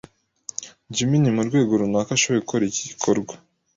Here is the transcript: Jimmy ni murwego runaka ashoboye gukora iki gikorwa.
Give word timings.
Jimmy 0.95 1.17
ni 1.21 1.29
murwego 1.35 1.71
runaka 1.81 2.11
ashoboye 2.13 2.41
gukora 2.43 2.63
iki 2.65 2.83
gikorwa. 2.89 3.33